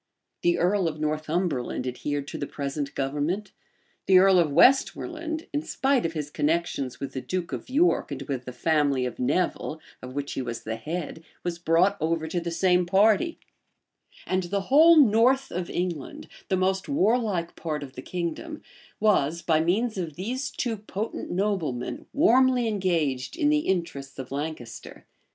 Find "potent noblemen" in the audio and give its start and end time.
20.77-22.07